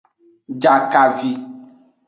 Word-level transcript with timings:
Jakavi. 0.61 1.31